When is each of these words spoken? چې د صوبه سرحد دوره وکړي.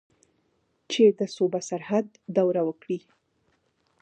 چې 0.91 1.03
د 1.19 1.21
صوبه 1.35 1.59
سرحد 1.69 2.07
دوره 2.37 2.61
وکړي. 2.67 2.99